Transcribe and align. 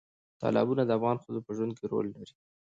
تالابونه 0.41 0.83
د 0.85 0.91
افغان 0.97 1.17
ښځو 1.23 1.39
په 1.45 1.51
ژوند 1.57 1.73
کې 1.77 1.85
رول 1.91 2.07
لري. 2.15 2.33